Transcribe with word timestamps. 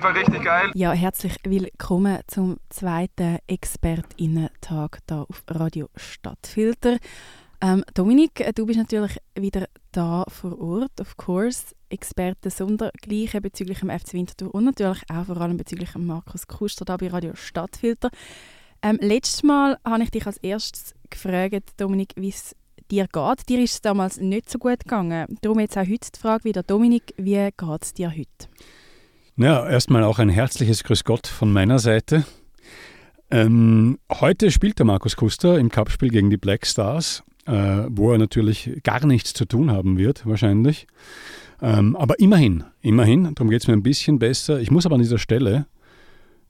Fall 0.00 0.12
richtig 0.12 0.42
geil. 0.42 0.70
Ja, 0.74 0.92
herzlich 0.92 1.36
willkommen 1.44 2.20
zum 2.26 2.56
zweiten 2.70 3.38
ExpertInnen-Tag 3.46 4.98
hier 5.06 5.26
auf 5.28 5.42
Radio 5.48 5.88
Stadtfilter. 5.96 6.96
Ähm, 7.60 7.84
Dominik, 7.92 8.42
du 8.54 8.64
bist 8.64 8.78
natürlich 8.78 9.18
wieder 9.38 9.66
da 9.92 10.24
vor 10.28 10.58
Ort, 10.58 11.00
of 11.00 11.16
course. 11.16 11.74
Experte 11.90 12.48
sondergleichen 12.48 13.42
bezüglich 13.42 13.80
dem 13.80 13.90
FC 13.90 14.14
Winterthur 14.14 14.54
und 14.54 14.64
natürlich 14.64 15.02
auch 15.12 15.26
vor 15.26 15.38
allem 15.40 15.58
bezüglich 15.58 15.94
Markus 15.94 16.46
Kuster 16.46 16.86
da 16.86 16.96
bei 16.96 17.08
Radio 17.08 17.34
Stadtfilter. 17.34 18.08
Ähm, 18.80 18.98
letztes 19.00 19.42
Mal 19.42 19.76
habe 19.84 20.04
ich 20.04 20.10
dich 20.10 20.26
als 20.26 20.38
erstes 20.38 20.94
gefragt, 21.10 21.74
Dominik, 21.76 22.14
wie 22.16 22.30
es 22.30 22.56
dir 22.90 23.06
geht. 23.12 23.48
Dir 23.48 23.60
ist 23.60 23.74
es 23.74 23.80
damals 23.82 24.18
nicht 24.18 24.48
so 24.48 24.58
gut 24.58 24.80
gegangen. 24.80 25.38
Darum 25.42 25.60
jetzt 25.60 25.76
auch 25.76 25.82
heute 25.82 26.10
die 26.14 26.18
Frage 26.18 26.44
wieder, 26.44 26.62
Dominik, 26.62 27.12
wie 27.18 27.34
geht 27.34 27.82
es 27.82 27.92
dir 27.92 28.10
heute? 28.10 28.48
Ja, 29.36 29.66
erstmal 29.66 30.04
auch 30.04 30.18
ein 30.18 30.28
herzliches 30.28 30.84
Grüß 30.84 31.04
Gott 31.04 31.26
von 31.26 31.50
meiner 31.50 31.78
Seite. 31.78 32.26
Ähm, 33.30 33.98
heute 34.10 34.50
spielt 34.50 34.78
der 34.78 34.84
Markus 34.84 35.16
Kuster 35.16 35.58
im 35.58 35.70
Cupspiel 35.70 36.10
gegen 36.10 36.28
die 36.28 36.36
Black 36.36 36.66
Stars, 36.66 37.22
äh, 37.46 37.86
wo 37.88 38.12
er 38.12 38.18
natürlich 38.18 38.80
gar 38.82 39.06
nichts 39.06 39.32
zu 39.32 39.46
tun 39.46 39.70
haben 39.70 39.96
wird, 39.96 40.26
wahrscheinlich. 40.26 40.86
Ähm, 41.62 41.96
aber 41.96 42.18
immerhin, 42.18 42.64
immerhin, 42.82 43.34
darum 43.34 43.48
geht 43.48 43.62
es 43.62 43.68
mir 43.68 43.72
ein 43.72 43.82
bisschen 43.82 44.18
besser. 44.18 44.60
Ich 44.60 44.70
muss 44.70 44.84
aber 44.84 44.96
an 44.96 45.02
dieser 45.02 45.18
Stelle 45.18 45.64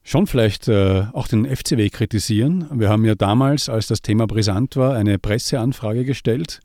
schon 0.02 0.26
vielleicht 0.26 0.66
äh, 0.66 1.04
auch 1.12 1.28
den 1.28 1.46
FCW 1.46 1.88
kritisieren. 1.88 2.66
Wir 2.72 2.88
haben 2.88 3.04
ja 3.04 3.14
damals, 3.14 3.68
als 3.68 3.86
das 3.86 4.02
Thema 4.02 4.26
brisant 4.26 4.74
war, 4.74 4.96
eine 4.96 5.20
Presseanfrage 5.20 6.04
gestellt, 6.04 6.58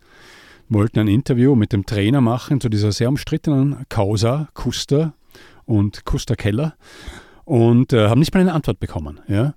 wollten 0.68 0.98
ein 0.98 1.10
Interview 1.10 1.54
mit 1.54 1.74
dem 1.74 1.86
Trainer 1.86 2.22
machen 2.22 2.60
zu 2.60 2.70
dieser 2.70 2.92
sehr 2.92 3.10
umstrittenen 3.10 3.86
Causa 3.88 4.50
Kuster 4.56 5.14
und 5.68 6.06
Kuster 6.06 6.36
Keller 6.36 6.76
und 7.46 7.94
äh, 7.94 8.08
haben 8.08 8.20
nicht 8.20 8.34
mal 8.34 8.40
eine 8.40 8.54
Antwort 8.54 8.80
bekommen. 8.80 9.20
Ja? 9.28 9.54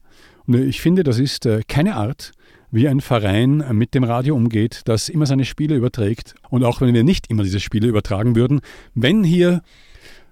Und 0.47 0.55
ich 0.55 0.81
finde, 0.81 1.03
das 1.03 1.19
ist 1.19 1.47
äh, 1.47 1.63
keine 1.67 1.97
Art, 1.97 2.33
wie 2.71 2.89
ein 2.89 3.01
Verein 3.01 3.65
mit 3.73 3.95
dem 3.95 4.05
Radio 4.05 4.37
umgeht, 4.37 4.83
das 4.85 5.09
immer 5.09 5.27
seine 5.27 5.45
Spiele 5.45 5.75
überträgt. 5.75 6.35
Und 6.51 6.65
auch 6.65 6.81
wenn 6.81 6.95
wir 6.95 7.03
nicht 7.03 7.31
immer 7.31 7.43
diese 7.43 7.61
Spiele 7.61 7.89
übertragen 7.89 8.37
würden, 8.37 8.61
wenn 8.95 9.25
hier 9.25 9.63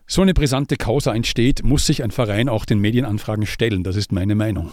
so 0.07 0.23
eine 0.23 0.35
brisante 0.35 0.77
Causa 0.77 1.15
entsteht, 1.15 1.65
muss 1.65 1.87
sich 1.87 2.03
ein 2.03 2.11
Verein 2.11 2.49
auch 2.49 2.65
den 2.65 2.79
Medienanfragen 2.79 3.47
stellen. 3.47 3.83
Das 3.83 3.97
ist 3.97 4.13
meine 4.13 4.35
Meinung. 4.35 4.71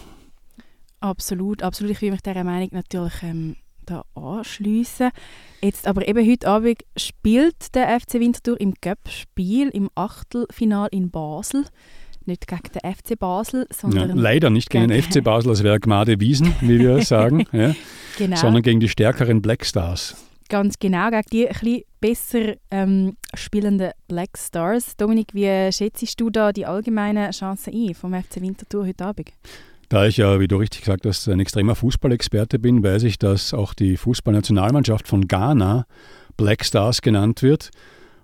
Absolut, 1.00 1.62
absolut. 1.62 1.92
Ich 1.92 2.02
will 2.02 2.10
mich 2.10 2.22
dieser 2.22 2.44
Meinung 2.44 2.68
natürlich 2.72 3.22
ähm, 3.22 3.56
da 3.86 4.04
anschliessen. 4.14 5.10
Jetzt 5.62 5.86
aber 5.86 6.06
eben 6.06 6.28
heute 6.28 6.48
Abend 6.48 6.82
spielt 6.96 7.74
der 7.74 7.98
FC 8.00 8.14
Winterthur 8.14 8.60
im 8.60 8.74
Cup-Spiel 8.80 9.68
im 9.68 9.88
Achtelfinal 9.94 10.88
in 10.90 11.10
Basel. 11.10 11.64
Nicht 12.24 12.48
gegen 12.48 12.62
den 12.72 12.94
FC 12.94 13.18
Basel, 13.18 13.66
sondern. 13.70 14.08
Ja, 14.10 14.14
leider 14.16 14.50
nicht 14.50 14.68
gegen 14.68 14.88
den 14.88 15.00
FC 15.00 15.22
Basel, 15.22 15.50
das 15.50 15.62
wäre 15.62 15.78
Gmade 15.78 16.18
Wiesen, 16.20 16.54
wie 16.60 16.80
wir 16.80 17.00
sagen, 17.04 17.46
ja, 17.52 17.74
genau. 18.18 18.36
sondern 18.36 18.62
gegen 18.62 18.80
die 18.80 18.88
stärkeren 18.88 19.40
Black 19.40 19.64
Stars. 19.64 20.16
Ganz 20.48 20.78
genau, 20.78 21.10
gegen 21.10 21.22
die 21.32 21.48
ein 21.48 21.82
besser 22.00 22.54
ähm, 22.70 23.16
spielenden 23.34 23.92
Black 24.08 24.36
Stars. 24.36 24.96
Dominik, 24.96 25.34
wie 25.34 25.72
schätzt 25.72 26.20
du 26.20 26.30
da 26.30 26.52
die 26.52 26.66
allgemeinen 26.66 27.30
Chancen 27.30 27.72
ein 27.72 27.94
vom 27.94 28.12
FC 28.12 28.40
Winterthur 28.40 28.86
heute 28.86 29.04
Abend? 29.04 29.32
Da 29.88 30.06
ich 30.06 30.16
ja, 30.16 30.40
wie 30.40 30.48
du 30.48 30.56
richtig 30.56 30.80
gesagt 30.80 31.06
hast, 31.06 31.28
ein 31.28 31.38
extremer 31.38 31.76
Fußballexperte 31.76 32.58
bin, 32.58 32.82
weiß 32.82 33.04
ich, 33.04 33.18
dass 33.18 33.54
auch 33.54 33.72
die 33.72 33.96
Fußballnationalmannschaft 33.96 35.06
von 35.06 35.28
Ghana 35.28 35.86
Black 36.36 36.64
Stars 36.64 37.02
genannt 37.02 37.42
wird. 37.42 37.70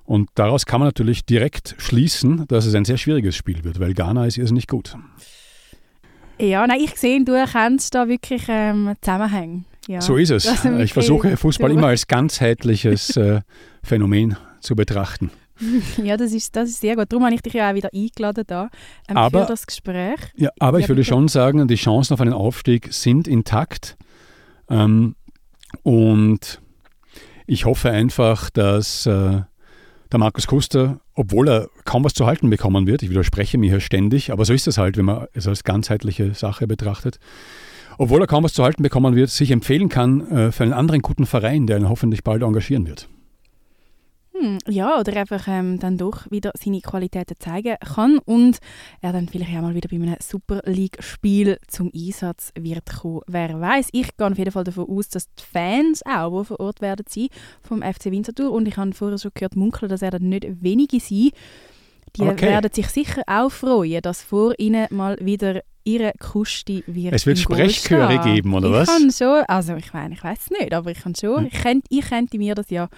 Und 0.05 0.29
daraus 0.35 0.67
kann 0.67 0.81
man 0.81 0.89
natürlich 0.89 1.25
direkt 1.25 1.77
schließen, 1.79 2.47
dass 2.49 2.67
es 2.67 2.75
ein 2.75 2.85
sehr 2.85 2.99
schwieriges 2.99 3.37
Spiel 3.37 3.63
wird, 3.63 3.79
weil 3.79 3.95
Ghana 3.95 4.27
ist 4.27 4.39
irrsinnig 4.39 4.67
gut. 4.67 4.97
Ja, 6.39 6.67
nein, 6.67 6.81
ich 6.81 6.97
sehe, 6.97 7.25
du 7.25 7.33
erkennst 7.33 7.95
da 7.95 8.09
wirklich 8.09 8.43
ähm, 8.49 8.95
Zusammenhänge. 9.01 9.65
Ja, 9.87 10.01
so 10.01 10.17
ist 10.17 10.31
es. 10.31 10.65
Ich 10.81 10.93
versuche 10.93 11.37
Fußball 11.37 11.71
immer 11.71 11.89
als 11.89 12.07
ganzheitliches 12.07 13.17
äh, 13.17 13.41
Phänomen 13.83 14.37
zu 14.61 14.75
betrachten. 14.75 15.31
Ja, 16.03 16.17
das 16.17 16.33
ist, 16.33 16.55
das 16.57 16.71
ist 16.71 16.81
sehr 16.81 16.97
gut. 16.97 17.11
Darum 17.11 17.25
habe 17.25 17.35
ich 17.35 17.43
dich 17.43 17.55
ja 17.55 17.71
auch 17.71 17.75
wieder 17.75 17.91
eingeladen 17.95 18.45
da 18.47 18.71
ähm, 19.09 19.17
aber, 19.17 19.43
für 19.43 19.49
das 19.49 19.67
Gespräch. 19.67 20.21
Ja, 20.37 20.51
aber 20.59 20.79
ja, 20.79 20.85
ich 20.85 20.89
würde 20.89 21.05
schon 21.05 21.29
sagen, 21.29 21.67
die 21.69 21.75
Chancen 21.75 22.15
auf 22.15 22.21
einen 22.21 22.33
Aufstieg 22.33 22.93
sind 22.93 23.29
intakt. 23.29 23.97
Ähm, 24.69 25.15
und 25.83 26.61
ich 27.47 27.65
hoffe 27.65 27.91
einfach, 27.91 28.51
dass 28.51 29.07
äh, 29.07 29.41
der 30.13 30.19
Markus 30.19 30.47
Kuster, 30.47 31.01
obwohl 31.15 31.49
er 31.49 31.69
kaum 31.85 32.05
was 32.05 32.15
zu 32.15 32.27
halten 32.27 32.51
bekommen 32.51 32.87
wird, 32.87 33.03
ich 33.03 33.11
widerspreche 33.11 33.59
mir 33.59 33.71
hier 33.71 33.81
ständig, 33.81 34.31
aber 34.31 34.45
so 34.45 34.53
ist 34.53 34.69
es 34.69 34.79
halt, 34.79 34.97
wenn 34.97 35.07
man 35.07 35.27
es 35.33 35.49
als 35.49 35.65
ganzheitliche 35.65 36.35
Sache 36.35 36.67
betrachtet, 36.67 37.19
obwohl 37.99 38.21
er 38.21 38.27
kaum 38.27 38.45
was 38.45 38.53
zu 38.53 38.63
halten 38.63 38.83
bekommen 38.83 39.17
wird, 39.17 39.31
sich 39.31 39.51
empfehlen 39.51 39.89
kann 39.89 40.29
äh, 40.31 40.53
für 40.53 40.65
einen 40.65 40.73
anderen 40.73 41.03
guten 41.03 41.27
Verein, 41.27 41.67
der 41.67 41.79
ihn 41.79 41.89
hoffentlich 41.89 42.25
bald 42.25 42.43
engagieren 42.43 42.87
wird. 42.87 43.09
Hm, 44.43 44.59
ja, 44.69 44.99
oder 44.99 45.17
einfach 45.17 45.47
ähm, 45.47 45.79
dann 45.79 45.97
doch 45.97 46.29
wieder 46.29 46.51
seine 46.59 46.81
Qualitäten 46.81 47.37
zeigen 47.39 47.77
kann 47.79 48.19
und 48.19 48.59
er 49.01 49.13
dann 49.13 49.29
vielleicht 49.29 49.57
auch 49.57 49.63
mal 49.63 49.77
wieder 49.77 49.89
bei 49.89 49.95
einem 49.95 50.17
Super 50.21 50.63
League-Spiel 50.65 51.59
zum 51.69 51.93
Einsatz 51.95 52.51
wird 52.59 52.91
kommen. 52.91 53.21
Wer 53.29 53.61
weiß? 53.61 53.91
Ich 53.93 54.17
gehe 54.17 54.27
auf 54.27 54.37
jeden 54.37 54.51
Fall 54.51 54.65
davon 54.65 54.89
aus, 54.89 55.09
dass 55.11 55.33
die 55.33 55.45
Fans 55.45 56.03
auch, 56.05 56.41
die 56.41 56.47
vor 56.47 56.59
Ort 56.59 56.81
werden 56.81 57.07
sein 57.09 57.29
vom 57.63 57.83
FC 57.83 58.07
Winterthur 58.07 58.51
und 58.51 58.67
ich 58.67 58.77
habe 58.77 58.93
vorher 58.93 59.19
schon 59.19 59.31
gehört 59.33 59.55
munkeln, 59.55 59.89
dass 59.89 60.03
er 60.03 60.11
dann 60.11 60.29
nicht 60.29 60.45
wenige 60.61 60.99
sein. 60.99 61.31
Die 62.17 62.23
okay. 62.23 62.47
werden 62.47 62.73
sich 62.73 62.89
sicher 62.89 63.23
auch 63.29 63.51
freuen, 63.51 64.03
dass 64.03 64.23
vor 64.23 64.55
ihnen 64.59 64.89
mal 64.91 65.17
wieder 65.21 65.63
ihre 65.85 66.13
Kusti 66.19 66.83
wird. 66.89 67.15
Es 67.15 67.27
wird 67.27 67.39
Sprechchöre 67.39 68.19
geben, 68.19 68.55
oder 68.55 68.69
ich 68.69 68.75
was? 68.75 68.89
Ich 68.89 68.95
kann 68.95 69.13
schon, 69.13 69.45
also 69.47 69.77
ich 69.77 69.93
meine, 69.93 70.15
ich 70.15 70.25
weiß 70.25 70.39
es 70.41 70.51
nicht, 70.51 70.75
aber 70.75 70.91
ich 70.91 70.99
kann 70.99 71.15
schon, 71.15 71.45
hm. 71.45 71.47
ich, 71.47 71.63
könnte, 71.63 71.87
ich 71.91 72.09
könnte 72.09 72.39
mir 72.39 72.57
das 72.57 72.71
ja 72.71 72.89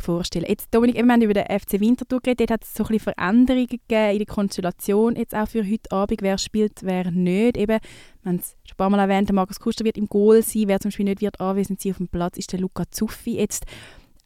vorstellen. 0.00 0.46
Jetzt, 0.48 0.74
Dominik, 0.74 0.96
wir 0.96 1.12
haben 1.12 1.22
über 1.22 1.34
den 1.34 1.44
FC 1.44 1.80
Winterthur 1.80 2.20
geredet, 2.20 2.50
dort 2.50 2.50
hat 2.50 2.64
es 2.64 2.74
so 2.74 2.84
ein 2.84 2.88
bisschen 2.88 3.14
Veränderungen 3.14 3.66
gegeben 3.66 4.12
in 4.12 4.18
der 4.18 4.26
Konstellation, 4.26 5.16
jetzt 5.16 5.34
auch 5.34 5.48
für 5.48 5.64
heute 5.64 5.90
Abend, 5.92 6.22
wer 6.22 6.38
spielt, 6.38 6.82
wer 6.82 7.10
nicht. 7.10 7.56
Eben, 7.56 7.78
wir 8.22 8.30
haben 8.30 8.36
es 8.36 8.56
schon 8.64 8.74
ein 8.74 8.76
paar 8.76 8.90
Mal 8.90 9.00
erwähnt, 9.00 9.32
Markus 9.32 9.60
Kuster 9.60 9.84
wird 9.84 9.98
im 9.98 10.06
Goal 10.06 10.42
sein, 10.42 10.64
wer 10.66 10.80
zum 10.80 10.90
Beispiel 10.90 11.04
nicht 11.04 11.20
wird 11.20 11.40
anwesend 11.40 11.80
sein 11.80 11.92
auf 11.92 11.98
dem 11.98 12.08
Platz, 12.08 12.38
ist 12.38 12.52
der 12.52 12.60
Luca 12.60 12.84
Zuffi. 12.90 13.36
Jetzt 13.36 13.64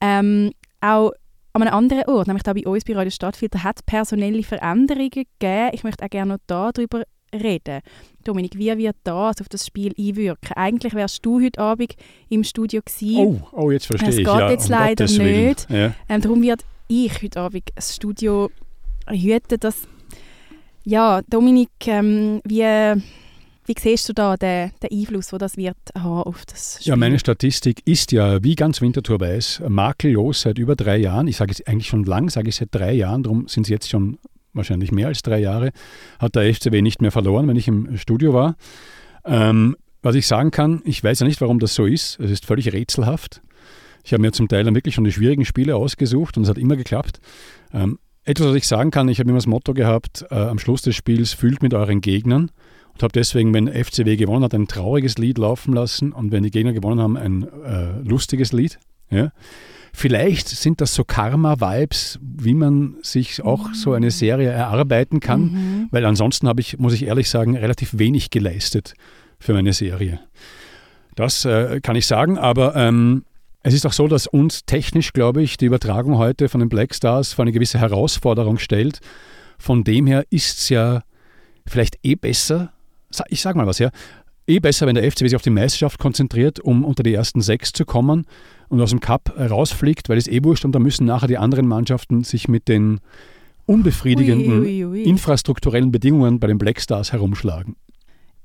ähm, 0.00 0.52
auch 0.80 1.12
an 1.52 1.62
einem 1.62 1.74
anderen 1.74 2.04
Ort, 2.04 2.26
nämlich 2.28 2.44
da 2.44 2.52
bei 2.52 2.66
uns 2.66 2.84
bei 2.84 2.94
Radio 2.94 3.10
Stadtfilter, 3.10 3.64
hat 3.64 3.84
personelle 3.86 4.42
Veränderungen 4.42 5.10
gegeben. 5.10 5.70
Ich 5.72 5.84
möchte 5.84 6.04
auch 6.04 6.10
gerne 6.10 6.34
noch 6.34 6.40
darüber 6.46 7.02
reden. 7.34 7.80
Dominik, 8.24 8.56
wie 8.56 8.76
wird 8.76 8.96
das 9.04 9.40
auf 9.40 9.48
das 9.48 9.66
Spiel 9.66 9.94
einwirken? 9.98 10.52
Eigentlich 10.54 10.94
wärst 10.94 11.24
du 11.24 11.40
heute 11.40 11.60
Abend 11.60 11.96
im 12.28 12.44
Studio 12.44 12.82
gewesen. 12.84 13.42
Oh, 13.52 13.64
oh 13.64 13.70
jetzt 13.70 13.86
verstehe 13.86 14.10
ich. 14.10 14.18
Es 14.18 14.24
geht 14.24 14.40
ja, 14.40 14.50
jetzt 14.50 14.66
um 14.66 14.70
leider 14.70 15.04
nicht. 15.06 15.70
Ja. 15.70 15.94
Ähm, 16.08 16.20
darum 16.20 16.42
wird 16.42 16.64
ich 16.88 17.22
heute 17.22 17.40
Abend 17.40 17.64
das 17.74 17.96
Studio 17.96 18.50
hüten. 19.08 19.58
Das 19.60 19.86
ja, 20.84 21.20
Dominik, 21.28 21.70
ähm, 21.86 22.40
wie, 22.44 22.62
wie 22.62 23.74
siehst 23.78 24.08
du 24.08 24.12
da 24.12 24.36
den, 24.36 24.72
den 24.82 24.98
Einfluss, 24.98 25.28
den 25.28 25.38
das 25.38 25.56
wird 25.56 25.76
haben 25.94 26.22
auf 26.22 26.46
das 26.46 26.78
Spiel? 26.80 26.90
Ja, 26.90 26.96
meine 26.96 27.18
Statistik 27.18 27.82
ist 27.84 28.12
ja, 28.12 28.42
wie 28.42 28.54
ganz 28.54 28.80
Winterthur 28.80 29.20
weiß, 29.20 29.62
makellos 29.68 30.42
seit 30.42 30.58
über 30.58 30.76
drei 30.76 30.96
Jahren. 30.96 31.28
Ich 31.28 31.36
sage 31.36 31.52
es 31.52 31.66
eigentlich 31.66 31.88
schon 31.88 32.04
lang, 32.04 32.30
sage 32.30 32.48
ich 32.48 32.56
seit 32.56 32.68
drei 32.72 32.92
Jahren, 32.92 33.22
darum 33.22 33.46
sind 33.46 33.64
es 33.64 33.68
jetzt 33.68 33.90
schon 33.90 34.18
wahrscheinlich 34.52 34.92
mehr 34.92 35.08
als 35.08 35.22
drei 35.22 35.38
Jahre, 35.38 35.70
hat 36.18 36.34
der 36.34 36.52
FCW 36.52 36.82
nicht 36.82 37.02
mehr 37.02 37.12
verloren, 37.12 37.48
wenn 37.48 37.56
ich 37.56 37.68
im 37.68 37.96
Studio 37.96 38.32
war. 38.34 38.56
Ähm, 39.24 39.76
was 40.02 40.14
ich 40.14 40.26
sagen 40.26 40.50
kann, 40.50 40.80
ich 40.84 41.02
weiß 41.04 41.20
ja 41.20 41.26
nicht, 41.26 41.40
warum 41.40 41.58
das 41.58 41.74
so 41.74 41.84
ist. 41.84 42.18
Es 42.20 42.30
ist 42.30 42.46
völlig 42.46 42.72
rätselhaft. 42.72 43.42
Ich 44.02 44.12
habe 44.12 44.22
mir 44.22 44.32
zum 44.32 44.48
Teil 44.48 44.64
dann 44.64 44.74
wirklich 44.74 44.94
schon 44.94 45.04
die 45.04 45.12
schwierigen 45.12 45.44
Spiele 45.44 45.76
ausgesucht 45.76 46.36
und 46.36 46.44
es 46.44 46.48
hat 46.48 46.58
immer 46.58 46.76
geklappt. 46.76 47.20
Ähm, 47.72 47.98
etwas, 48.24 48.48
was 48.48 48.54
ich 48.54 48.66
sagen 48.66 48.90
kann, 48.90 49.08
ich 49.08 49.18
habe 49.18 49.28
immer 49.28 49.38
das 49.38 49.46
Motto 49.46 49.74
gehabt, 49.74 50.24
äh, 50.30 50.34
am 50.34 50.58
Schluss 50.58 50.82
des 50.82 50.96
Spiels 50.96 51.32
fühlt 51.32 51.62
mit 51.62 51.74
euren 51.74 52.00
Gegnern 52.00 52.50
und 52.92 53.02
habe 53.02 53.12
deswegen, 53.12 53.52
wenn 53.54 53.68
FCW 53.68 54.16
gewonnen 54.16 54.44
hat, 54.44 54.54
ein 54.54 54.68
trauriges 54.68 55.18
Lied 55.18 55.38
laufen 55.38 55.72
lassen 55.72 56.12
und 56.12 56.32
wenn 56.32 56.42
die 56.42 56.50
Gegner 56.50 56.72
gewonnen 56.72 57.00
haben, 57.00 57.16
ein 57.16 57.46
äh, 57.64 58.00
lustiges 58.02 58.52
Lied. 58.52 58.78
Ja? 59.10 59.32
Vielleicht 59.92 60.48
sind 60.48 60.80
das 60.80 60.94
so 60.94 61.04
Karma-Vibes, 61.04 62.18
wie 62.22 62.54
man 62.54 62.96
sich 63.02 63.42
auch 63.42 63.74
so 63.74 63.92
eine 63.92 64.10
Serie 64.10 64.50
erarbeiten 64.50 65.20
kann, 65.20 65.40
mhm. 65.40 65.88
weil 65.90 66.04
ansonsten 66.04 66.48
habe 66.48 66.60
ich, 66.60 66.78
muss 66.78 66.94
ich 66.94 67.06
ehrlich 67.06 67.28
sagen, 67.28 67.56
relativ 67.56 67.98
wenig 67.98 68.30
geleistet 68.30 68.94
für 69.38 69.52
meine 69.52 69.72
Serie. 69.72 70.20
Das 71.16 71.44
äh, 71.44 71.80
kann 71.80 71.96
ich 71.96 72.06
sagen, 72.06 72.38
aber 72.38 72.76
ähm, 72.76 73.24
es 73.62 73.74
ist 73.74 73.84
auch 73.84 73.92
so, 73.92 74.08
dass 74.08 74.26
uns 74.26 74.64
technisch, 74.64 75.12
glaube 75.12 75.42
ich, 75.42 75.56
die 75.56 75.66
Übertragung 75.66 76.16
heute 76.18 76.48
von 76.48 76.60
den 76.60 76.68
Black 76.68 76.94
Stars 76.94 77.32
vor 77.32 77.42
eine 77.42 77.52
gewisse 77.52 77.78
Herausforderung 77.78 78.58
stellt. 78.58 79.00
Von 79.58 79.84
dem 79.84 80.06
her 80.06 80.24
ist 80.30 80.58
es 80.60 80.68
ja 80.68 81.02
vielleicht 81.66 81.98
eh 82.02 82.14
besser, 82.14 82.72
ich 83.28 83.42
sage 83.42 83.58
mal 83.58 83.66
was, 83.66 83.78
ja, 83.78 83.90
eh 84.46 84.60
besser, 84.60 84.86
wenn 84.86 84.94
der 84.94 85.10
FCW 85.10 85.28
sich 85.28 85.36
auf 85.36 85.42
die 85.42 85.50
Meisterschaft 85.50 85.98
konzentriert, 85.98 86.58
um 86.60 86.84
unter 86.84 87.02
die 87.02 87.12
ersten 87.12 87.42
sechs 87.42 87.72
zu 87.72 87.84
kommen 87.84 88.26
und 88.70 88.80
aus 88.80 88.90
dem 88.90 89.00
Cup 89.00 89.34
rausfliegt, 89.38 90.08
weil 90.08 90.16
es 90.18 90.26
eh 90.26 90.42
wurscht 90.42 90.64
und 90.64 90.72
da 90.72 90.78
müssen 90.78 91.04
nachher 91.06 91.28
die 91.28 91.36
anderen 91.38 91.66
Mannschaften 91.66 92.24
sich 92.24 92.48
mit 92.48 92.66
den 92.68 93.00
unbefriedigenden 93.66 94.62
Ui, 94.62 94.84
ui, 94.84 94.92
ui. 94.92 95.02
infrastrukturellen 95.02 95.92
Bedingungen 95.92 96.40
bei 96.40 96.46
den 96.46 96.58
Black 96.58 96.80
Stars 96.80 97.12
herumschlagen. 97.12 97.76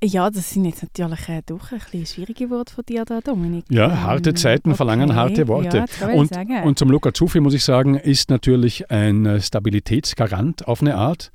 Ja, 0.03 0.29
das 0.29 0.51
sind 0.51 0.65
jetzt 0.65 0.83
natürlich 0.83 1.29
äh, 1.29 1.41
doch 1.45 1.71
ein 1.71 1.79
bisschen 1.79 2.05
schwierige 2.05 2.49
Worte 2.49 2.73
von 2.75 2.83
dir 2.85 3.05
da, 3.05 3.21
Dominik. 3.21 3.63
Ja, 3.71 4.01
harte 4.01 4.31
Ähm, 4.31 4.35
Zeiten 4.35 4.75
verlangen 4.75 5.15
harte 5.15 5.47
Worte. 5.47 5.85
Ja, 6.01 6.07
Und, 6.09 6.31
und 6.65 6.77
zum 6.77 6.89
Luca 6.89 7.13
Zuffi 7.13 7.39
muss 7.39 7.53
ich 7.53 7.63
sagen, 7.63 7.95
ist 7.95 8.29
natürlich 8.29 8.91
ein 8.91 9.25
äh, 9.25 9.41
Stabilitätsgarant 9.41 10.67
auf 10.67 10.81
eine 10.81 10.95
Art. 10.95 11.31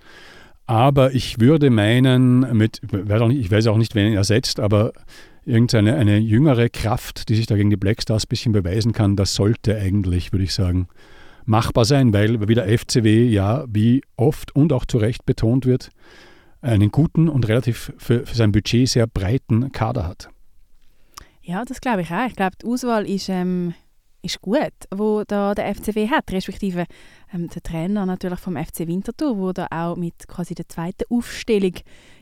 Aber 0.67 1.15
ich 1.15 1.41
würde 1.41 1.71
meinen, 1.71 2.41
mit, 2.57 2.81
ich 2.85 3.09
weiß 3.09 3.21
auch 3.23 3.29
nicht- 3.29 3.41
ich 3.41 3.51
weiß 3.51 3.67
auch 3.67 3.79
nicht, 3.79 3.95
wen 3.97 4.13
er 4.13 4.19
ersetzt, 4.19 4.61
aber 4.61 4.93
irgendeine 5.50 5.97
eine 5.97 6.19
jüngere 6.19 6.69
Kraft, 6.69 7.29
die 7.29 7.35
sich 7.35 7.47
da 7.47 7.56
gegen 7.56 7.70
die 7.70 7.76
Black 7.76 8.02
Stars 8.02 8.25
ein 8.25 8.29
bisschen 8.29 8.52
beweisen 8.52 8.93
kann, 8.93 9.17
das 9.17 9.35
sollte 9.35 9.76
eigentlich, 9.76 10.32
würde 10.32 10.44
ich 10.44 10.55
sagen, 10.55 10.88
machbar 11.44 11.85
sein, 11.85 12.12
weil 12.12 12.49
wie 12.49 12.55
der 12.55 12.67
FCW 12.79 13.29
ja, 13.29 13.64
wie 13.69 14.02
oft 14.17 14.55
und 14.55 14.73
auch 14.73 14.85
zu 14.85 14.99
Recht 14.99 15.26
betont 15.26 15.67
wird, 15.67 15.91
einen 16.62 16.91
guten 16.91 17.29
und 17.29 17.49
relativ 17.49 17.93
für, 17.99 18.26
für 18.26 18.35
sein 18.35 18.52
Budget 18.52 18.88
sehr 18.88 19.06
breiten 19.06 19.73
Kader 19.73 20.06
hat. 20.06 20.29
Ja, 21.43 21.64
das 21.64 21.81
glaube 21.81 22.02
ich 22.02 22.11
auch. 22.11 22.26
Ich 22.26 22.37
glaube, 22.37 22.56
die 22.62 22.67
Auswahl 22.67 23.08
ist, 23.08 23.29
ähm, 23.29 23.75
ist 24.23 24.41
gut, 24.41 24.73
wo 24.94 25.25
da 25.26 25.55
der 25.55 25.75
FCW 25.75 26.08
hat, 26.08 26.31
respektive 26.31 26.85
ähm, 27.32 27.49
der 27.49 27.62
Trainer 27.62 28.06
natürlich 28.06 28.38
vom 28.38 28.56
FC 28.56 28.87
Winterthur, 28.87 29.38
wo 29.38 29.52
da 29.52 29.67
auch 29.70 29.97
mit 29.97 30.29
quasi 30.29 30.55
der 30.55 30.69
zweiten 30.69 31.05
Aufstellung 31.08 31.75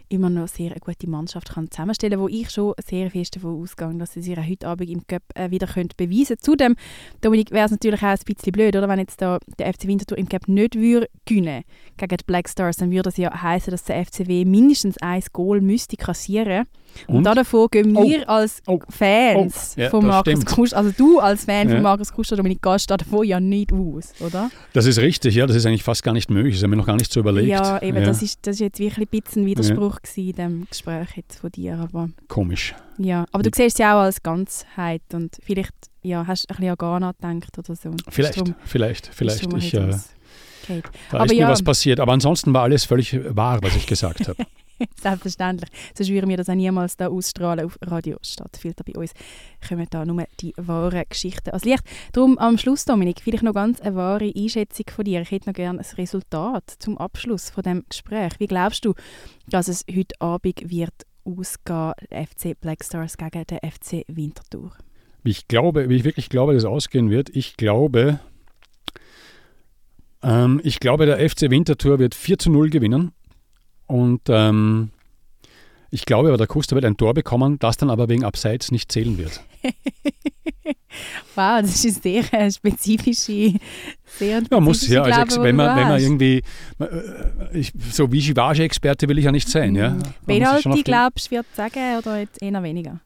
immer 0.09 0.31
noch 0.31 0.49
sehr 0.49 0.71
eine 0.71 0.81
gute 0.81 1.09
Mannschaft 1.09 1.51
kann 1.55 1.71
zusammenstellen 1.71 2.19
wo 2.21 2.29
ich 2.29 2.51
schon 2.51 2.75
sehr 2.85 3.11
fest 3.11 3.37
davon 3.37 3.63
ausgehe, 3.63 3.93
dass 3.99 4.13
sie 4.13 4.23
sich 4.23 4.37
heute 4.37 4.67
Abend 4.67 4.91
im 4.91 5.07
Cup 5.07 5.23
äh, 5.35 5.51
wieder 5.51 5.67
können 5.67 5.91
beweisen 5.97 6.27
können. 6.37 6.39
Zudem, 6.41 6.77
Dominik, 7.21 7.51
wäre 7.51 7.67
es 7.67 7.71
natürlich 7.71 8.03
auch 8.03 8.07
ein 8.09 8.19
bisschen 8.25 8.53
blöd, 8.53 8.75
oder, 8.77 8.89
wenn 8.89 8.99
jetzt 8.99 9.21
da 9.21 9.39
der 9.59 9.73
FC 9.73 9.87
Winterthur 9.87 10.19
im 10.19 10.29
Cup 10.29 10.49
nicht 10.49 10.75
würde 10.77 11.09
gewinnen 11.25 11.65
gegen 11.97 12.17
die 12.17 12.25
Black 12.27 12.49
Stars, 12.49 12.77
dann 12.79 12.91
würde 12.91 13.03
das 13.05 13.17
ja 13.17 13.31
heißen, 13.43 13.71
dass 13.71 13.85
der 13.85 14.05
FCW 14.05 14.45
mindestens 14.45 14.97
ein 14.99 15.23
Goal 15.33 15.61
müsste 15.61 15.97
kassieren. 15.97 16.65
Und, 17.07 17.17
Und? 17.19 17.25
davon 17.37 17.69
gehen 17.71 17.97
Oh. 17.97 18.03
wir 18.09 18.29
als 18.29 18.63
Oh. 18.67 18.81
Fans 18.89 19.75
Oh. 19.77 19.81
Ja, 19.81 19.91
von 19.91 20.07
Markus. 20.07 20.45
Kusch, 20.47 20.73
also 20.73 20.91
du 20.97 21.19
als 21.21 21.45
Fan 21.45 21.69
Ja. 21.69 21.75
von 21.75 21.83
Markus 21.83 22.13
Kusch, 22.13 22.29
Dominik, 22.29 22.63
gehst 22.63 22.91
da 22.91 22.97
davon 22.97 23.27
ja 23.27 23.39
nicht 23.41 23.73
aus, 23.73 24.15
oder? 24.21 24.51
Das 24.73 24.87
ist 24.87 24.99
richtig, 24.99 25.35
ja, 25.35 25.47
das 25.47 25.57
ist 25.57 25.67
eigentlich 25.67 25.83
fast 25.85 26.03
gar 26.03 26.13
nicht 26.15 26.31
möglich, 26.31 26.55
das 26.55 26.63
haben 26.65 26.71
wir 26.71 26.77
noch 26.77 26.87
gar 26.87 26.97
nicht 26.97 27.13
so 27.13 27.21
überlegt. 27.21 27.49
Ja, 27.49 27.81
eben, 27.83 28.03
Das, 28.05 28.23
ist, 28.23 28.39
das 28.47 28.55
ist 28.57 28.61
jetzt 28.61 28.79
wirklich 28.79 29.07
ein 29.07 29.21
bisschen 29.21 29.43
ein 29.43 29.47
Widerspruch 29.47 29.98
gewesen 30.03 30.29
in 30.31 30.37
dem 30.37 30.67
Gespräch 30.71 31.09
jetzt 31.17 31.39
von 31.41 31.51
dir, 31.51 31.77
aber 31.79 32.09
Komisch. 32.29 32.75
ja. 32.99 33.27
Aber 33.33 33.43
du 33.43 33.51
siehst 33.55 33.75
es 33.75 33.79
ja 33.79 33.95
auch 33.97 34.03
als 34.05 34.23
Ganzheit 34.23 35.03
und 35.13 35.37
vielleicht 35.43 35.75
ja, 36.03 36.27
hast 36.27 36.45
du 36.49 36.55
ein 36.55 36.57
bisschen 36.57 36.71
an 36.71 36.77
Ghana 36.79 37.13
gedacht 37.13 37.59
oder 37.59 37.77
so. 37.77 37.91
Vielleicht, 38.09 38.41
drum- 38.41 38.55
vielleicht, 38.65 39.07
vielleicht. 39.15 39.53
Ich, 39.53 39.75
äh, 39.75 39.91
da 41.11 41.17
Aber 41.17 41.25
ist 41.27 41.33
mir 41.33 41.39
ja. 41.39 41.49
was 41.49 41.63
passiert. 41.63 41.99
Aber 42.01 42.13
ansonsten 42.13 42.53
war 42.53 42.63
alles 42.63 42.85
völlig 42.85 43.19
wahr, 43.35 43.59
was 43.63 43.75
ich 43.77 43.87
gesagt 43.87 44.29
habe. 44.29 44.37
Selbstverständlich. 45.01 45.71
Sonst 45.95 46.11
würden 46.11 46.29
wir 46.29 46.37
das 46.37 46.49
auch 46.49 46.55
niemals 46.55 46.97
da 46.97 47.09
ausstrahlen 47.09 47.67
auf 47.67 47.79
Radio 47.83 48.19
Stadtfilter. 48.23 48.85
Bei 48.85 48.99
uns 48.99 49.13
kommen 49.67 49.87
da 49.91 50.05
nur 50.05 50.25
die 50.41 50.53
wahren 50.57 51.05
Geschichten 51.09 51.51
als 51.51 51.65
Licht. 51.65 51.83
Darum 52.13 52.39
am 52.39 52.59
Schluss, 52.59 52.85
Dominik, 52.85 53.21
vielleicht 53.23 53.43
noch 53.43 53.55
ganz 53.55 53.81
eine 53.81 53.97
wahre 53.97 54.33
Einschätzung 54.35 54.87
von 54.95 55.05
dir. 55.05 55.23
Ich 55.23 55.31
hätte 55.31 55.49
noch 55.49 55.55
gerne 55.55 55.81
ein 55.81 55.97
Resultat 55.97 56.75
zum 56.79 56.99
Abschluss 56.99 57.51
von 57.51 57.63
dem 57.63 57.85
Gespräch. 57.89 58.33
Wie 58.39 58.47
glaubst 58.47 58.85
du, 58.85 58.95
dass 59.49 59.69
es 59.69 59.85
heute 59.91 60.15
Abend 60.21 60.71
wird 60.71 61.07
ausgehen, 61.25 61.93
FC 62.11 62.59
Black 62.59 62.85
Stars 62.85 63.17
gegen 63.17 63.45
den 63.45 63.59
FC 63.59 64.05
Winterthur? 64.09 64.73
Wie 65.23 65.31
ich 65.31 65.49
glaube, 65.49 65.89
wie 65.89 65.97
ich 65.97 66.05
wirklich 66.05 66.29
glaube, 66.29 66.55
dass 66.55 66.63
es 66.63 66.69
ausgehen 66.69 67.11
wird, 67.11 67.31
ich 67.31 67.57
glaube, 67.57 68.21
ähm, 70.23 70.61
ich 70.65 70.81
glaube, 70.81 71.07
der 71.07 71.19
FC 71.29 71.51
Winterthur 71.51 71.99
wird 71.99 72.15
4 72.15 72.39
zu 72.39 72.51
0 72.51 72.71
gewinnen. 72.71 73.13
Und 73.89 74.21
ähm, 74.29 74.91
ich 75.91 76.05
glaube 76.07 76.29
aber, 76.29 76.37
der 76.39 76.47
Kuster 76.47 76.77
wird 76.77 76.85
ein 76.85 76.97
Tor 76.97 77.15
bekommen, 77.15 77.59
das 77.59 77.77
dann 77.77 77.91
aber 77.91 78.09
wegen 78.09 78.25
Abseits 78.25 78.71
nicht 78.71 78.93
zählen 78.93 79.19
wird. 79.19 79.41
Wow, 81.35 81.61
das 81.61 81.85
ist 81.85 82.03
sehr 82.03 82.25
äh, 82.33 82.51
spezifische, 82.51 83.55
sehr 84.07 84.43
Ja, 84.51 84.61
muss 84.61 84.89
ja, 84.89 85.03
also 85.03 85.25
Glaube, 85.37 85.49
wenn 85.49 85.57
man, 85.57 85.77
wenn 85.77 85.89
man 85.89 86.01
irgendwie, 86.01 86.43
äh, 86.81 86.87
ich, 87.53 87.73
so 87.93 88.11
wie 88.11 88.21
Givage-Experte 88.21 89.09
will 89.09 89.19
ich 89.19 89.25
ja 89.27 89.31
nicht 89.33 89.49
sein. 89.49 89.77
Ja. 89.77 89.97
Penalty, 90.27 90.69
auf 90.69 90.75
die- 90.75 90.83
glaubst 90.83 91.27
du, 91.31 91.37
wird 91.37 91.47
sagen 91.55 91.99
oder 91.99 92.19
jetzt 92.21 92.43
eher 92.43 92.61
weniger? 92.63 93.01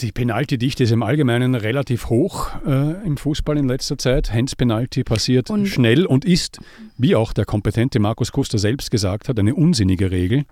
Die 0.00 0.10
Penalty-Dichte 0.12 0.82
ist 0.84 0.90
im 0.90 1.02
Allgemeinen 1.02 1.54
relativ 1.54 2.08
hoch 2.10 2.48
äh, 2.66 3.06
im 3.06 3.16
Fußball 3.16 3.56
in 3.56 3.68
letzter 3.68 3.96
Zeit. 3.96 4.32
Hens-Penalty 4.32 5.04
passiert 5.04 5.50
Und- 5.50 5.66
schnell 5.66 6.04
und 6.04 6.24
ist, 6.24 6.58
wie 6.98 7.14
auch 7.14 7.32
der 7.32 7.44
kompetente 7.44 8.00
Markus 8.00 8.32
Kuster 8.32 8.58
selbst 8.58 8.90
gesagt 8.90 9.28
hat, 9.28 9.38
eine 9.38 9.54
unsinnige 9.54 10.10
Regel. 10.10 10.44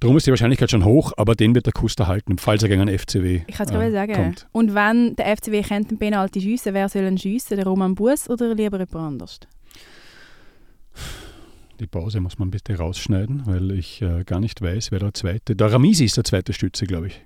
Darum 0.00 0.16
ist 0.16 0.26
die 0.26 0.30
Wahrscheinlichkeit 0.32 0.68
schon 0.72 0.84
hoch, 0.84 1.12
aber 1.16 1.36
den 1.36 1.54
wird 1.54 1.66
der 1.66 1.72
Kuster 1.72 2.08
halten, 2.08 2.36
falls 2.38 2.64
er 2.64 2.68
gegen 2.68 2.80
einen 2.82 2.98
FCW 2.98 3.42
Ich 3.46 3.54
kann 3.54 3.66
es 3.66 3.70
äh, 3.70 3.74
gerade 3.74 3.92
sagen. 3.92 4.12
kommt. 4.14 4.48
Und 4.50 4.74
wenn 4.74 5.14
der 5.14 5.36
FCW 5.36 5.62
kennt 5.62 5.92
den 5.92 5.98
Penalty 5.98 6.40
schiessen, 6.40 6.74
wer 6.74 6.88
soll 6.88 7.04
ihn 7.04 7.16
schiessen? 7.18 7.56
Der 7.56 7.64
Roman 7.66 7.94
Bus 7.94 8.28
oder 8.28 8.48
lieber 8.56 8.78
jemand 8.80 8.96
anders? 8.96 9.38
Die 11.78 11.86
Pause 11.86 12.20
muss 12.20 12.38
man 12.40 12.50
bitte 12.50 12.76
rausschneiden, 12.76 13.42
weil 13.46 13.70
ich 13.70 14.02
äh, 14.02 14.24
gar 14.24 14.40
nicht 14.40 14.60
weiß, 14.60 14.90
wer 14.90 14.98
der 14.98 15.14
zweite. 15.14 15.54
Der 15.54 15.72
Ramisi 15.72 16.04
ist 16.04 16.16
der 16.16 16.24
zweite 16.24 16.52
Stütze, 16.52 16.86
glaube 16.86 17.06
ich. 17.06 17.22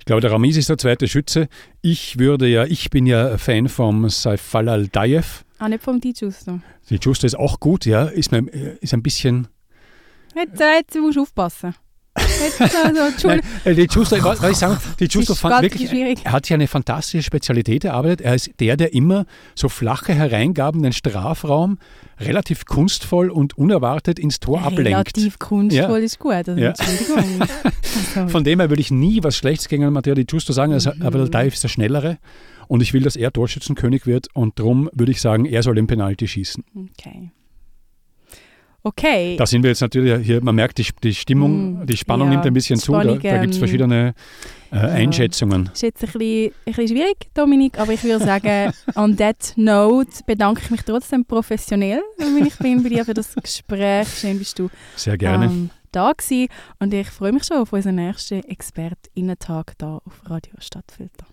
Ich 0.00 0.06
glaube, 0.06 0.22
der 0.22 0.32
Ramisi 0.32 0.58
ist 0.58 0.68
der 0.70 0.78
zweite 0.78 1.06
Schütze. 1.06 1.48
Ich 1.82 2.18
würde 2.18 2.48
ja, 2.48 2.64
ich 2.64 2.90
bin 2.90 3.06
ja 3.06 3.38
Fan 3.38 3.68
vom 3.68 4.08
Saif 4.08 4.54
Al-Dayev. 4.54 5.44
Ah, 5.58 5.68
nicht 5.68 5.84
vom 5.84 6.00
Dijusto. 6.00 6.58
Die 6.88 6.96
Justo 6.96 7.26
ist 7.26 7.38
auch 7.38 7.60
gut, 7.60 7.84
ja. 7.84 8.04
Ist, 8.06 8.32
mir, 8.32 8.38
äh, 8.52 8.78
ist 8.80 8.94
ein 8.94 9.02
bisschen. 9.02 9.48
Jetzt, 10.34 10.58
jetzt 10.58 10.96
musst 10.96 11.16
du 11.18 11.22
aufpassen. 11.22 11.74
Also, 12.40 13.28
Nein, 13.28 13.40
äh, 13.64 13.74
die 13.74 13.86
Justo, 13.90 14.16
was 14.24 14.42
was 14.42 14.50
ich 14.52 14.56
sagen, 14.56 14.78
die 14.98 15.04
Justo 15.04 15.32
ist 15.34 15.40
fand 15.40 15.52
ganz 15.52 15.62
wirklich, 15.64 15.88
schwierig. 15.90 16.18
er 16.24 16.32
hat 16.32 16.46
sich 16.46 16.54
eine 16.54 16.66
fantastische 16.66 17.22
Spezialität 17.22 17.84
erarbeitet. 17.84 18.20
Er 18.22 18.34
ist 18.34 18.50
der, 18.60 18.76
der 18.76 18.92
immer 18.94 19.26
so 19.54 19.68
flache 19.68 20.12
Hereingaben 20.14 20.80
in 20.80 20.84
den 20.84 20.92
Strafraum 20.92 21.78
relativ 22.18 22.64
kunstvoll 22.66 23.30
und 23.30 23.56
unerwartet 23.56 24.18
ins 24.18 24.40
Tor 24.40 24.62
ablenkt. 24.62 24.86
Relativ 24.90 25.38
kunstvoll 25.38 25.98
Ja. 25.98 26.04
ist 26.04 26.18
gut. 26.18 26.32
Also, 26.32 26.52
Ja. 26.52 26.68
Entschuldigung. 26.78 27.48
Also, 28.14 28.28
Von 28.28 28.44
dem 28.44 28.60
her 28.60 28.70
würde 28.70 28.80
ich 28.80 28.90
nie 28.92 29.22
was 29.22 29.36
Schlechtes 29.36 29.68
gegen 29.68 29.90
Matteo 29.92 30.14
Di 30.14 30.24
Giusto 30.24 30.52
sagen, 30.52 30.72
also, 30.72 30.90
Mhm. 30.94 31.02
aber 31.02 31.18
der 31.18 31.28
Daif 31.28 31.54
ist 31.54 31.64
der 31.64 31.68
Schnellere 31.68 32.18
und 32.68 32.82
ich 32.82 32.92
will, 32.92 33.02
dass 33.02 33.16
er 33.16 33.32
Torschützenkönig 33.32 34.06
wird 34.06 34.28
und 34.32 34.58
darum 34.60 34.88
würde 34.92 35.10
ich 35.12 35.20
sagen, 35.20 35.44
er 35.44 35.62
soll 35.64 35.74
den 35.74 35.86
Penalty 35.88 36.28
schießen. 36.28 36.64
okay. 36.98 37.30
Okay. 38.82 39.36
Da 39.36 39.46
sind 39.46 39.62
wir 39.62 39.70
jetzt 39.70 39.80
natürlich 39.80 40.24
hier, 40.24 40.42
man 40.42 40.54
merkt 40.54 40.78
die, 40.78 40.86
die 41.02 41.14
Stimmung, 41.14 41.82
Mm, 41.82 41.86
die 41.86 41.96
Spannung 41.96 42.28
ja, 42.28 42.34
nimmt 42.34 42.46
ein 42.46 42.54
bisschen 42.54 42.78
zu, 42.78 42.92
da, 42.92 43.04
da 43.04 43.12
gibt 43.14 43.24
es 43.24 43.56
ähm, 43.56 43.58
verschiedene 43.58 44.14
äh, 44.72 44.76
Einschätzungen. 44.76 45.70
ist 45.72 45.82
jetzt 45.82 46.02
ein 46.02 46.12
bisschen, 46.12 46.46
ein 46.46 46.52
bisschen 46.64 46.88
schwierig, 46.88 47.16
Dominik, 47.34 47.78
aber 47.78 47.92
ich 47.92 48.02
würde 48.02 48.24
sagen, 48.24 48.72
on 48.94 49.16
that 49.16 49.52
note 49.56 50.10
bedanke 50.26 50.62
ich 50.64 50.70
mich 50.70 50.82
trotzdem 50.82 51.24
professionell, 51.24 52.00
wenn 52.16 52.46
ich 52.46 52.56
bin 52.58 52.82
bei 52.82 52.88
dir 52.88 53.04
für 53.04 53.14
das 53.14 53.34
Gespräch. 53.34 54.08
Schön 54.08 54.38
bist 54.38 54.58
du 54.58 54.70
Sehr 54.96 55.18
gerne. 55.18 55.46
ähm, 55.46 55.70
da 55.92 56.12
gewesen. 56.12 56.48
Und 56.78 56.94
ich 56.94 57.08
freue 57.08 57.32
mich 57.32 57.44
schon 57.44 57.58
auf 57.58 57.72
unseren 57.72 57.96
nächsten 57.96 58.42
ExpertInnen-Tag 58.44 59.74
hier 59.78 60.00
auf 60.04 60.30
Radio 60.30 60.54
Stadtfilter. 60.58 61.26